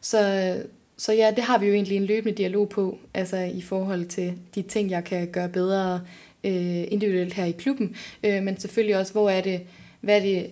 [0.00, 0.54] så
[0.96, 4.34] så ja, det har vi jo egentlig en løbende dialog på, altså i forhold til
[4.54, 6.00] de ting, jeg kan gøre bedre
[6.44, 9.60] øh, individuelt her i klubben, øh, men selvfølgelig også, hvor er det,
[10.00, 10.50] hvad er det,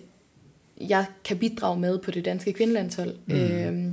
[0.89, 3.15] jeg kan bidrage med på det danske kvindelandshold.
[3.25, 3.35] Mm.
[3.35, 3.91] Øh,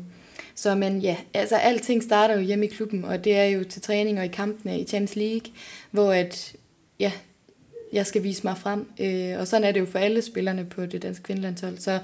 [0.54, 3.82] så men ja, altså alting starter jo hjemme i klubben, og det er jo til
[3.82, 5.52] træning og i kampene i Champions League,
[5.90, 6.52] hvor at,
[7.00, 7.12] ja,
[7.92, 8.86] jeg skal vise mig frem.
[9.00, 11.78] Øh, og sådan er det jo for alle spillerne på det danske kvindelandshold.
[11.78, 11.98] Så,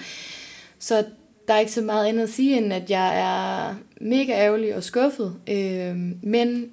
[0.78, 1.04] så
[1.48, 4.82] der er ikke så meget andet at sige, end at jeg er mega ærgerlig og
[4.82, 5.34] skuffet.
[5.48, 6.70] Øh, men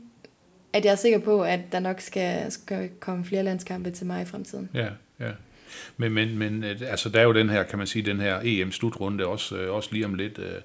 [0.74, 4.22] at jeg er sikker på, at der nok skal, skal komme flere landskampe til mig
[4.22, 4.70] i fremtiden.
[4.74, 4.88] Ja,
[5.20, 5.32] ja.
[5.98, 8.40] Men, men, men øh, altså, der er jo den her, kan man sige, den her
[8.44, 10.40] EM-slutrunde også, øh, også lige om lidt.
[10.40, 10.62] Øh,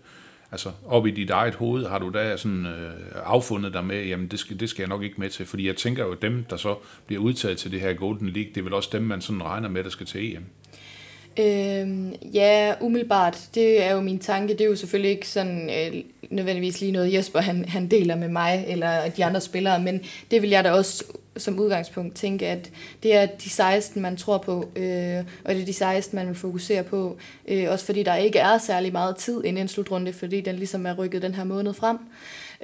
[0.53, 2.93] altså, op i dit eget hoved har du da sådan øh,
[3.25, 5.77] affundet dig med, jamen det skal, det skal jeg nok ikke med til, fordi jeg
[5.77, 8.75] tænker jo, dem, der så bliver udtaget til det her Golden League, det er vel
[8.75, 10.45] også dem, man sådan regner med, der skal til EM.
[11.39, 13.49] Øhm, ja, umiddelbart.
[13.55, 14.53] Det er jo min tanke.
[14.53, 18.29] Det er jo selvfølgelig ikke sådan øh, nødvendigvis lige noget Jesper han, han deler med
[18.29, 21.05] mig eller de andre spillere, men det vil jeg da også
[21.41, 22.71] som udgangspunkt tænke, at
[23.03, 26.35] det er de 16, man tror på, øh, og det er de 16, man vil
[26.35, 27.17] fokusere på.
[27.49, 30.87] Øh, også fordi der ikke er særlig meget tid inden en slutrunde, fordi den ligesom
[30.87, 31.99] er rykket den her måned frem.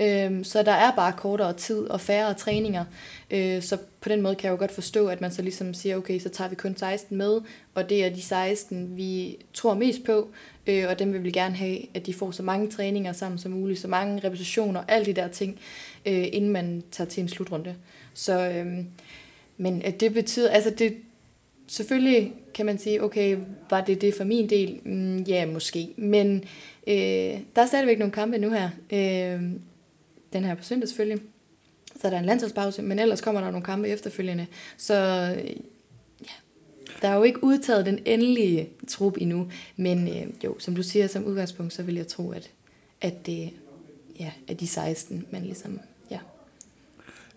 [0.00, 2.84] Øh, så der er bare kortere tid og færre træninger.
[3.30, 5.96] Øh, så på den måde kan jeg jo godt forstå, at man så ligesom siger,
[5.96, 7.40] okay, så tager vi kun 16 med,
[7.74, 10.28] og det er de 16, vi tror mest på,
[10.66, 13.52] øh, og dem vil vi gerne have, at de får så mange træninger sammen som
[13.52, 15.58] muligt, så mange repetitioner, alle de der ting,
[16.06, 17.74] øh, inden man tager til en slutrunde.
[18.16, 18.86] Så, øhm,
[19.56, 20.96] men det betyder, altså det,
[21.66, 23.38] selvfølgelig kan man sige, okay,
[23.70, 24.80] var det det for min del?
[24.84, 25.88] Mm, ja, måske.
[25.96, 26.44] Men
[26.86, 26.94] øh,
[27.56, 28.70] der er stadigvæk nogle kampe nu her.
[28.90, 29.42] Øh,
[30.32, 31.22] den her på søndag selvfølgelig.
[32.00, 34.46] Så er der en landsholdspause, men ellers kommer der nogle kampe efterfølgende.
[34.76, 34.94] Så
[35.38, 35.50] øh,
[36.22, 36.34] ja,
[37.02, 41.06] der er jo ikke udtaget den endelige trup endnu, men øh, jo, som du siger
[41.06, 42.50] som udgangspunkt, så vil jeg tro, at,
[43.00, 43.50] at det
[44.20, 45.80] ja, er de 16, man ligesom,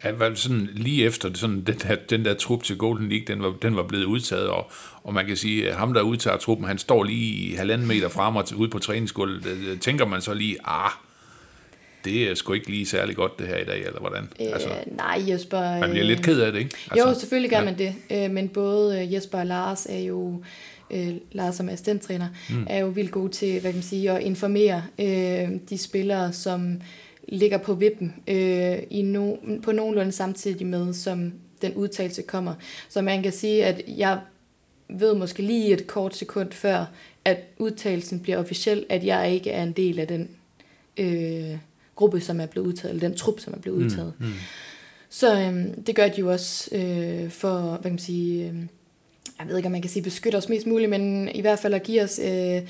[0.04, 0.26] ja.
[0.26, 3.54] Ja, sådan lige efter sådan, den, der, den der trup til Golden League, den var,
[3.62, 4.72] den var blevet udtaget, og,
[5.04, 8.36] og man kan sige, at ham der udtager truppen, han står lige halvanden meter frem
[8.36, 10.92] og ude på træningsgulvet, tænker man så lige, ah,
[12.06, 14.24] det er sgu ikke lige særlig godt det her i dag, eller hvordan?
[14.42, 15.80] Øh, altså, nej, Jesper...
[15.80, 16.76] Man bliver lidt ked af det, ikke?
[16.92, 17.66] Altså, jo, selvfølgelig gør ja.
[17.66, 20.44] man det, øh, men både øh, Jesper og Lars er jo,
[20.92, 22.68] øh, Lars som assistenttræner, mm.
[22.70, 26.82] er jo vildt gode til, hvad kan man sige, at informere øh, de spillere, som
[27.32, 32.54] ligger på vippen øh, i no, på nogenlunde samtidig med, som den udtalelse kommer.
[32.90, 34.20] Så man kan sige, at jeg
[34.90, 36.86] ved måske lige et kort sekund før,
[37.26, 40.30] at udtalelsen bliver officiel, at jeg ikke er en del af den
[40.98, 41.58] øh,
[41.96, 44.14] gruppe, som er blevet udtaget, eller den trup, som er blevet mm, udtaget.
[44.20, 44.34] Mm, mm.
[45.10, 48.56] Så øhm, det gør de jo også øh, for, hvad kan man sige, øh,
[49.40, 51.74] jeg ved ikke, om man kan sige beskytte os mest muligt, men i hvert fald
[51.74, 52.62] at give os øh,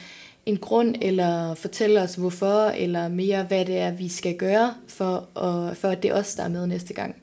[0.49, 5.29] en grund, eller fortælle os hvorfor, eller mere, hvad det er, vi skal gøre, for,
[5.33, 7.15] og, for at det er os, der er med næste gang.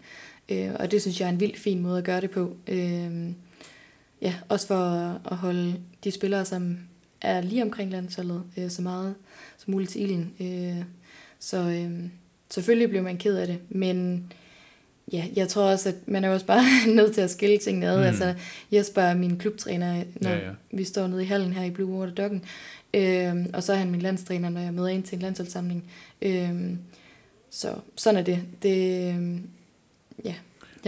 [0.48, 2.56] Øh, og det synes jeg er en vildt fin måde at gøre det på.
[2.66, 3.30] Øh,
[4.22, 4.74] ja, også for
[5.30, 6.78] at holde de spillere, som
[7.22, 9.14] er lige omkring landsholdet, øh, så meget
[9.58, 10.32] som muligt til ilden.
[10.40, 10.84] Øh,
[11.38, 12.04] så øh,
[12.50, 14.26] selvfølgelig blev man ked af det, men
[15.12, 16.64] ja, jeg tror også, at man er også bare
[16.96, 17.98] nødt til at skille tingene ad.
[17.98, 18.02] Mm.
[18.02, 18.34] Altså,
[18.72, 20.50] Jesper er min klubtræner, når ja, ja.
[20.70, 22.44] vi står nede i hallen her i Blue Water Doggen,
[22.96, 25.84] øh, og så er han min landstræner, når jeg møder ind til en landsholdssamling.
[26.22, 26.50] Øh,
[27.50, 28.42] så sådan er det.
[28.62, 29.38] Det, øh,
[30.24, 30.34] ja,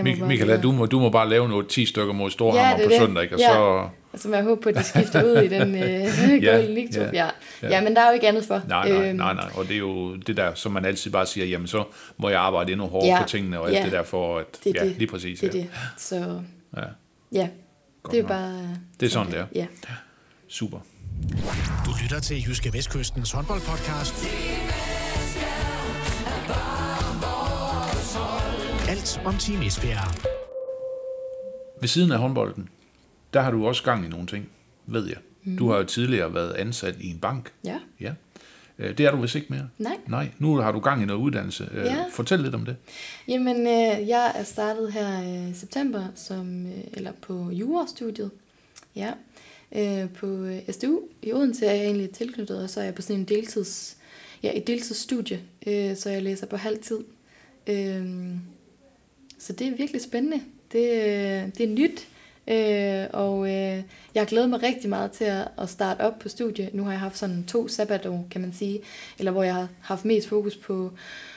[0.03, 2.91] Mik- Michael, du må, du må bare lave noget 10 stykker mod Storhammer ja, på
[2.91, 2.99] det.
[2.99, 3.35] søndag, ikke?
[3.35, 3.49] Og ja.
[3.49, 6.57] så Altså jeg håber på, at de skifter ud i den øh, ja,
[6.97, 7.29] ja, ja.
[7.63, 8.63] ja, men der er jo ikke andet for.
[8.69, 11.27] Nej, nej, øhm, nej, nej, og det er jo det der, som man altid bare
[11.27, 11.85] siger, jamen så
[12.17, 14.47] må jeg arbejde endnu hårdere ja, på tingene, og alt ja, det der for, at,
[14.65, 15.41] det ja, lige præcis.
[15.41, 15.63] Det er ja.
[15.65, 16.41] det, så
[16.77, 16.83] ja,
[17.33, 17.49] ja
[18.03, 18.29] Godt det er nok.
[18.29, 18.77] bare...
[19.01, 19.47] Det er sådan, det er.
[19.55, 19.67] Ja.
[20.49, 20.79] Super.
[21.87, 24.15] Du lytter til Jyske Vestkystens håndboldpodcast.
[28.89, 30.15] Alt om Team Esbjerg.
[31.81, 32.69] Ved siden af håndbolden,
[33.33, 34.49] der har du også gang i nogle ting,
[34.87, 35.17] ved jeg.
[35.45, 35.57] Mm.
[35.57, 37.53] Du har jo tidligere været ansat i en bank.
[37.65, 37.79] Ja.
[38.01, 38.13] ja.
[38.79, 39.69] Øh, det er du vist ikke mere?
[39.79, 39.97] Nej.
[40.07, 40.31] Nej.
[40.39, 41.69] Nu har du gang i noget uddannelse.
[41.75, 42.05] Øh, ja.
[42.13, 42.77] Fortæl lidt om det.
[43.29, 48.31] Jamen, øh, jeg er startet her i september som, eller på jurastudiet.
[48.97, 49.13] Ja.
[49.73, 53.03] Øh, på øh, SDU i Odense er jeg egentlig tilknyttet, og så er jeg på
[53.03, 53.97] sådan en deltids,
[54.43, 56.99] ja, et deltidsstudie, øh, så jeg læser på halv tid.
[59.39, 60.41] Så det er virkelig spændende.
[60.73, 62.09] Det, det er nyt.
[62.49, 63.83] Øh, og øh,
[64.15, 66.71] jeg glæder mig rigtig meget til at, at starte op på studie.
[66.73, 68.81] Nu har jeg haft sådan to sabbatår, kan man sige,
[69.19, 70.93] eller hvor jeg har haft mest fokus på,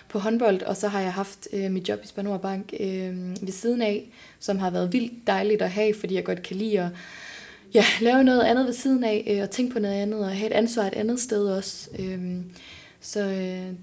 [0.09, 3.51] på håndbold, og så har jeg haft øh, mit job i Spanor Bank øh, ved
[3.51, 6.89] siden af, som har været vildt dejligt at have, fordi jeg godt kan lide at
[7.73, 10.47] ja, lave noget andet ved siden af, øh, og tænke på noget andet, og have
[10.47, 11.89] et ansvar et andet sted også.
[11.99, 12.41] Øh,
[12.99, 13.73] så øh,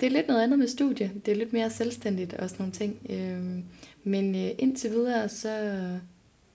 [0.00, 1.10] det er lidt noget andet med studie.
[1.26, 3.06] Det er lidt mere selvstændigt og sådan nogle ting.
[3.10, 3.64] Øhm,
[4.04, 5.38] men øh, indtil videre, så,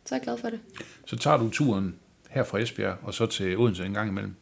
[0.05, 0.59] så er jeg glad for det.
[1.05, 1.95] Så tager du turen
[2.29, 4.35] her fra Esbjerg og så til Odense en gang imellem.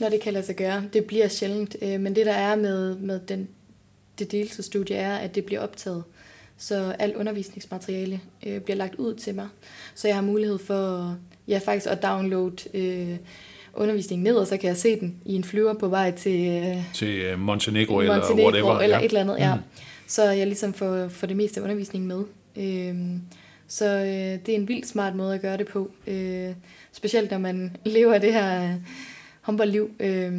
[0.00, 0.84] Når det kan lade sig gøre.
[0.92, 1.76] Det bliver sjældent.
[1.82, 3.48] Øh, men det, der er med, med den,
[4.18, 6.04] det deltidsstudie, er, at det bliver optaget.
[6.56, 9.48] Så alt undervisningsmateriale øh, bliver lagt ud til mig.
[9.94, 11.16] Så jeg har mulighed for
[11.48, 13.16] ja, faktisk at downloade øh,
[13.74, 16.76] undervisningen ned, og så kan jeg se den i en flyver på vej til, øh,
[16.94, 18.78] Til øh, Montenegro, eller Montenegro whatever.
[18.80, 19.04] eller ja.
[19.04, 19.36] et eller andet.
[19.38, 19.54] Ja.
[19.54, 19.60] Mm.
[20.06, 22.24] Så jeg ligesom får, får det meste af undervisningen med.
[22.56, 23.20] Øhm,
[23.68, 25.90] så øh, det er en vildt smart måde at gøre det på.
[26.06, 26.50] Øh,
[26.92, 28.74] specielt når man lever det her øh,
[29.40, 29.90] håndboldliv.
[30.00, 30.32] Øh,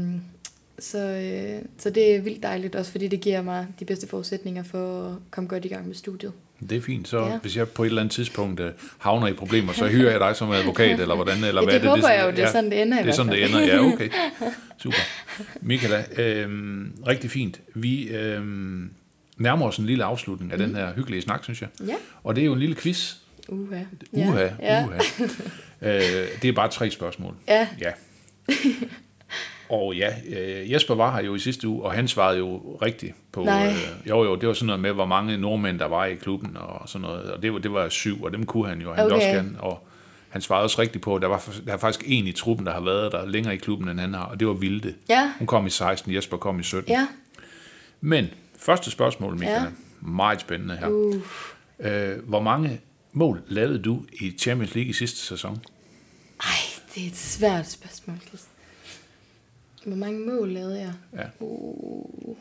[0.80, 4.64] så, øh, så det er vildt dejligt, også fordi det giver mig de bedste forudsætninger
[4.64, 6.32] for at komme godt i gang med studiet.
[6.70, 7.08] Det er fint.
[7.08, 7.38] Så ja.
[7.38, 10.36] Hvis jeg på et eller andet tidspunkt øh, havner i problemer, så hyrer jeg dig
[10.36, 11.44] som advokat, eller hvordan?
[11.44, 13.10] Eller Ja, hvad det er håber det, jeg jo, det er sådan, det ender Det
[13.10, 14.10] er sådan, det ender, ja, okay.
[14.84, 14.98] Super.
[15.62, 16.50] Michaela, øh,
[17.08, 17.60] rigtig fint.
[17.76, 18.42] Vi øh,
[19.38, 20.66] nærmer os en lille afslutning af mm.
[20.66, 21.70] den her hyggelige snak, synes jeg.
[21.88, 21.96] Ja.
[22.24, 23.14] Og det er jo en lille quiz.
[23.50, 23.80] Uha.
[24.12, 24.86] Uha, Ja.
[24.86, 24.98] uha.
[25.82, 27.34] øh, det er bare tre spørgsmål.
[27.48, 27.68] Ja.
[27.82, 27.92] Ja.
[29.70, 33.14] Og ja, øh, Jesper var her jo i sidste uge, og han svarede jo rigtigt
[33.32, 33.44] på...
[33.44, 33.68] Nej.
[33.68, 36.58] Øh, jo, jo, det var sådan noget med, hvor mange nordmænd der var i klubben
[36.58, 37.32] og sådan noget.
[37.32, 38.94] Og det var, det var syv, og dem kunne han jo.
[38.94, 39.16] Han okay.
[39.16, 39.88] Også gerne, og
[40.30, 42.74] han svarede også rigtigt på, at der, var, der er faktisk en i truppen, der
[42.74, 44.94] har været der længere i klubben, end han har, og det var Vilde.
[45.10, 45.32] Ja.
[45.38, 46.92] Hun kom i 16, Jesper kom i 17.
[46.92, 47.08] Ja.
[48.02, 48.28] Men
[48.60, 49.68] første spørgsmål, Michael, Ja.
[50.02, 50.88] meget spændende her.
[50.88, 51.16] Uh.
[51.80, 52.82] Øh, hvor mange
[53.14, 55.62] mål lavede du i Champions League i sidste sæson?
[56.44, 56.50] Ej,
[56.96, 58.44] det er et svært spørgsmål, Chris.
[59.86, 60.94] Hvor mange mål lavede jeg?
[61.14, 61.24] Ja.
[61.46, 62.38] Uh.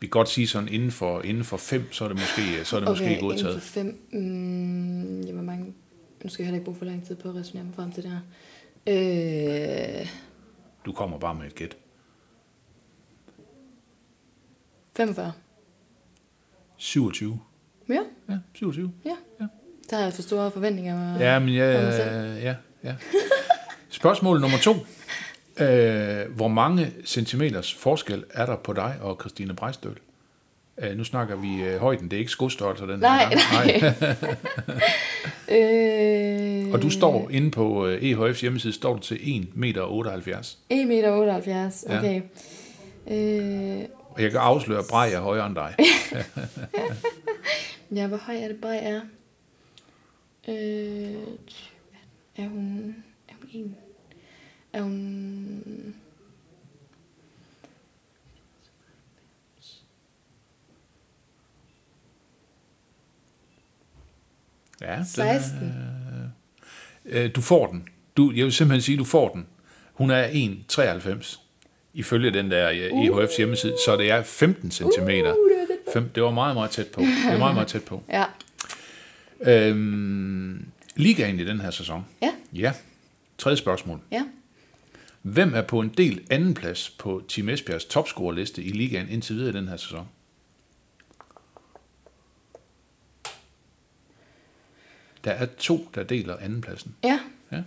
[0.00, 2.76] Vi kan godt sige sådan, inden for, inden for fem, så er det måske, så
[2.76, 3.62] er det okay, måske inden godtaget.
[3.62, 4.06] for fem.
[4.12, 5.74] Mm, ja, hvor mange...
[6.24, 8.02] Nu skal jeg heller ikke bruge for lang tid på at resonere mig frem til
[8.02, 8.20] det her.
[10.00, 10.08] Øh,
[10.86, 11.76] Du kommer bare med et gæt.
[14.96, 15.32] 45.
[16.76, 17.40] 27.
[17.88, 18.92] Ja, Ja, 27.
[19.04, 19.16] ja.
[19.40, 19.46] Ja.
[19.90, 21.18] Der har jeg for store forventninger.
[21.18, 22.36] Ja, men ja, mig selv.
[22.42, 22.96] ja, ja.
[23.90, 24.72] Spørgsmål nummer to.
[25.64, 29.96] Øh, hvor mange centimeters forskel er der på dig og Christine Brejstøl?
[30.82, 33.38] Øh, nu snakker vi øh, højden, det er ikke skostørrelser den Nej, her
[33.80, 33.96] gang.
[35.52, 39.86] Øh, Og du står inde på øh, EHF's hjemmeside, står du til 1,78 meter.
[39.86, 41.98] 1,78 meter, Ja.
[41.98, 42.22] okay.
[43.10, 45.74] Øh, Og jeg kan afsløre, at Brej er højere end dig.
[47.96, 49.00] ja, hvor høj er det bare er?
[50.48, 50.54] Øh,
[52.36, 52.94] er hun...
[53.52, 53.76] En?
[54.78, 55.94] Hun...
[64.80, 65.72] Ja, den er- 16.
[67.04, 67.88] Øh, du får den.
[68.16, 69.46] Du, jeg vil simpelthen sige, du får den.
[69.92, 71.40] Hun er 1,93
[71.94, 73.04] ifølge den der uh.
[73.24, 74.82] EHF's hjemmeside, så det er 15 cm.
[75.02, 75.34] Uh, det var
[75.92, 77.00] Fem, det var meget, meget tæt på.
[77.00, 78.02] Det var meget, meget tæt på.
[78.12, 78.24] Ja.
[79.40, 82.06] Øhm, ligaen i den her sæson.
[82.22, 82.30] Ja.
[82.52, 82.72] Ja.
[83.40, 84.00] Tredje spørgsmål.
[84.10, 84.26] Ja.
[85.22, 89.50] Hvem er på en del anden plads på Team Esbjergs topscorerliste i ligaen indtil videre
[89.50, 90.08] i den her sæson?
[95.24, 96.94] Der er to, der deler andenpladsen.
[97.04, 97.20] Ja.
[97.52, 97.62] Ja.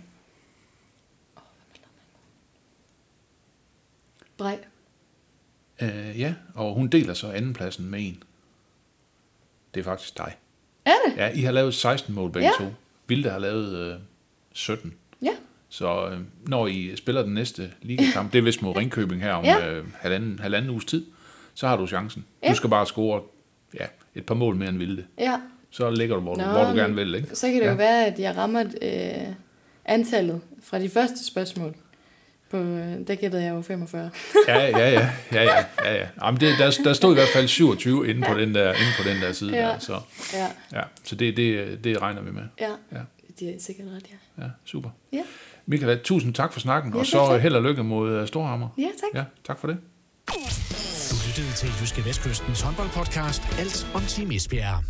[4.36, 4.58] Brej.
[5.82, 8.22] Øh, ja, og hun deler så andenpladsen med en.
[9.74, 10.36] Det er faktisk dig.
[10.84, 11.16] Er det?
[11.16, 12.64] Ja, I har lavet 16 mål begge Ja.
[12.64, 12.72] to.
[13.06, 14.00] Vilde har lavet øh,
[14.52, 14.94] 17.
[15.74, 19.44] Så øh, når I spiller den næste ligakamp, det er vist mod Ringkøbing her om
[19.44, 19.70] Ja.
[19.72, 21.04] øh, halvanden, halvanden uges tid,
[21.54, 22.24] så har du chancen.
[22.42, 22.50] Ja.
[22.50, 23.22] Du skal bare score
[23.80, 23.84] ja,
[24.14, 25.04] et par mål mere end Vilde.
[25.18, 25.40] Ja.
[25.70, 27.14] Så ligger du, hvor, du, Nå, hvor du gerne vil.
[27.14, 27.28] Ikke?
[27.36, 27.70] Så kan det Ja.
[27.70, 29.34] jo være, at jeg rammer øh,
[29.84, 31.74] antallet fra de første spørgsmål.
[32.50, 34.10] På, øh, der gættede jeg jo 45.
[34.48, 35.10] Ja, ja, ja.
[35.32, 36.06] ja, ja, ja, ja.
[36.24, 39.08] Jamen, det, der, der stod i hvert fald 27 inde på den der, inde på
[39.08, 39.56] den der side.
[39.56, 39.62] Ja.
[39.68, 40.00] Der, så
[40.32, 40.46] Ja.
[40.78, 42.42] ja, så det, det, det regner vi med.
[42.60, 42.70] Ja.
[42.92, 42.98] Ja.
[43.40, 44.06] Det er sikkert ret,
[44.38, 44.44] ja.
[44.44, 44.90] Ja, super.
[45.12, 45.22] Ja.
[45.66, 47.40] Michael, tusind tak for snakken, Ja, og så tak.
[47.40, 48.68] held og lykke mod øh, Storhammer.
[48.78, 49.14] Ja, tak.
[49.14, 49.76] Ja, tak for det.
[51.10, 54.84] Du lyttede til Jyske Vestkystens håndboldpodcast Alt om Team Esbjerg.